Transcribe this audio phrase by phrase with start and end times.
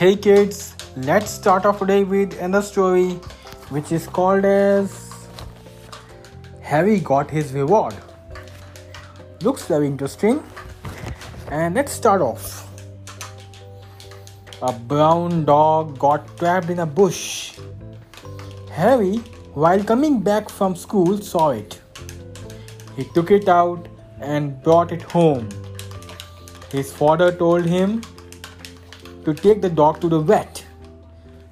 [0.00, 3.08] Hey kids, let's start off today with another story
[3.68, 5.12] which is called as
[6.62, 7.94] Harry got his reward.
[9.42, 10.42] Looks very interesting.
[11.50, 12.66] And let's start off.
[14.62, 17.58] A brown dog got trapped in a bush.
[18.70, 19.16] Harry,
[19.52, 21.78] while coming back from school, saw it.
[22.96, 23.86] He took it out
[24.18, 25.46] and brought it home.
[26.72, 28.00] His father told him
[29.24, 30.64] to take the dog to the vet.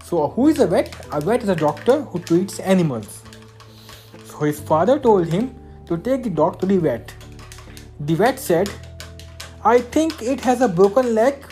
[0.04, 0.94] So, uh, who is a vet?
[1.12, 3.22] A vet is a doctor who treats animals.
[4.24, 5.54] So, his father told him
[5.86, 7.12] to take the dog to the vet.
[8.00, 8.70] The vet said,
[9.64, 11.44] I think it has a broken leg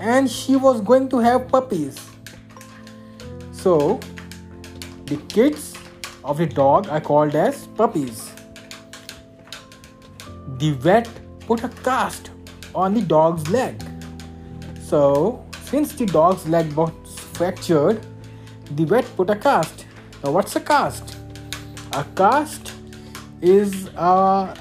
[0.00, 1.98] and she was going to have puppies.
[3.52, 4.00] So,
[5.06, 5.74] the kids
[6.24, 8.32] of the dog are called as puppies.
[10.58, 11.08] The vet
[11.40, 12.30] put a cast
[12.74, 13.82] on the dog's leg
[14.88, 16.92] so, since the dog's leg was
[17.34, 18.00] fractured,
[18.70, 19.84] the vet put a cast.
[20.24, 21.16] Now, what's a cast?
[21.92, 22.72] A cast
[23.42, 24.56] is a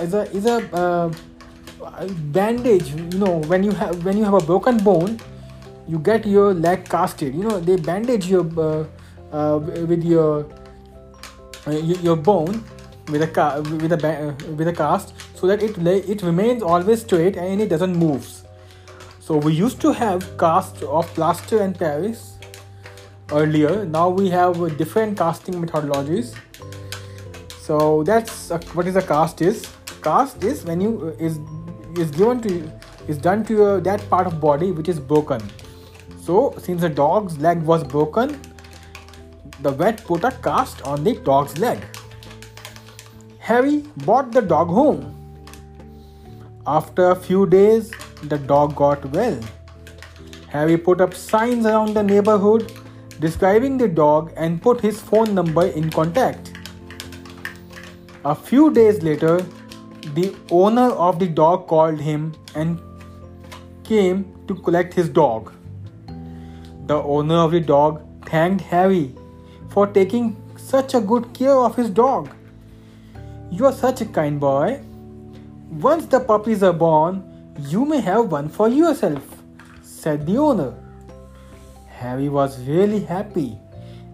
[0.00, 1.12] is a is a uh,
[2.32, 2.88] bandage.
[2.90, 5.20] You know, when you have when you have a broken bone,
[5.86, 7.34] you get your leg casted.
[7.34, 8.84] You know, they bandage your uh,
[9.32, 10.46] uh, with your
[11.66, 12.64] uh, your bone
[13.08, 15.76] with a ca- with a uh, with a cast so that it
[16.14, 18.42] it remains always straight and it doesn't move
[19.24, 22.38] so we used to have cast of plaster and Paris
[23.30, 23.84] earlier.
[23.84, 26.34] Now we have different casting methodologies.
[27.60, 29.68] So that's a, what is a cast is.
[30.02, 31.38] Cast is when you uh, is
[31.96, 32.72] is given to
[33.06, 35.40] is done to your, that part of body which is broken.
[36.20, 38.40] So since the dog's leg was broken,
[39.60, 41.78] the vet put a cast on the dog's leg.
[43.38, 45.10] Harry brought the dog home.
[46.66, 47.92] After a few days,
[48.22, 49.38] the dog got well.
[50.48, 52.72] Harry put up signs around the neighborhood
[53.20, 56.52] describing the dog and put his phone number in contact.
[58.24, 59.44] A few days later,
[60.14, 62.78] the owner of the dog called him and
[63.84, 65.52] came to collect his dog.
[66.86, 69.14] The owner of the dog thanked Harry
[69.70, 72.30] for taking such a good care of his dog.
[73.50, 74.80] You are such a kind boy.
[75.70, 79.22] Once the puppies are born, you may have one for yourself,
[79.82, 80.74] said the owner.
[81.86, 83.58] Harry was really happy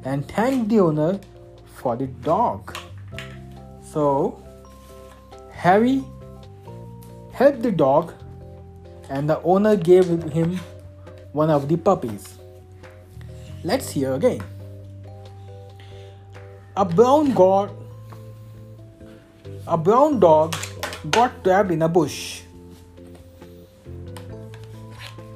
[0.05, 1.19] and thanked the owner
[1.77, 2.77] for the dog.
[3.83, 4.43] So,
[5.53, 6.05] Harry
[7.33, 8.13] helped the dog
[9.09, 10.61] and the owner gave him
[11.33, 12.39] one of the puppies.
[13.65, 14.43] Let's hear again.
[16.77, 17.71] A brown god
[19.67, 20.57] a brown dog
[21.11, 22.28] got trapped in a bush.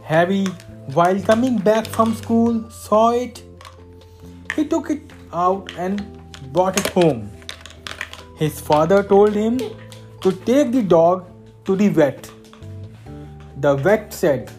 [0.02, 0.46] Harry,
[0.94, 3.42] while coming back from school, saw it.
[4.56, 5.02] He took it
[5.32, 6.04] out and
[6.52, 7.30] brought it home.
[8.36, 9.58] His father told him
[10.20, 11.24] to take the dog
[11.64, 12.30] to the vet.
[13.58, 14.50] The vet said,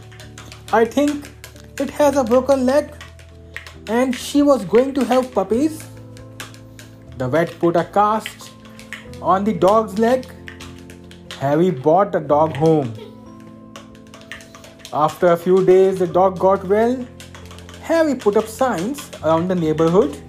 [0.71, 1.29] I think
[1.79, 2.93] it has a broken leg
[3.87, 5.83] and she was going to have puppies.
[7.17, 8.51] The vet put a cast
[9.21, 10.25] on the dog's leg.
[11.39, 12.93] Harry brought the dog home.
[14.93, 17.03] After a few days, the dog got well.
[17.81, 20.21] Harry put up signs around the neighborhood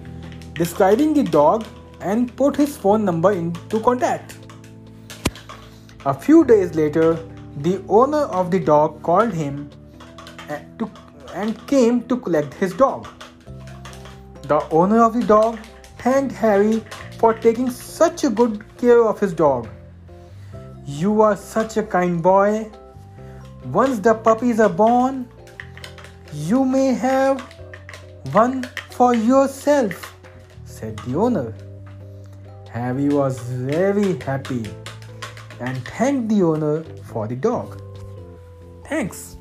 [0.55, 1.67] describing the dog
[2.01, 4.39] and put his phone number into contact.
[6.07, 7.19] A few days later,
[7.59, 9.71] the owner of the dog called him
[11.35, 13.07] and came to collect his dog.
[14.45, 15.59] The owner of the dog
[15.99, 16.83] thanked Harry
[17.19, 19.69] for taking such a good care of his dog.
[20.87, 22.71] You are such a kind boy,
[23.67, 25.29] once the puppies are born,
[26.33, 27.41] you may have
[28.33, 30.15] one for yourself,
[30.65, 31.55] said the owner.
[32.71, 34.65] Harry was very happy
[35.61, 37.81] and thanked the owner for the dog.
[38.89, 39.37] Thanks.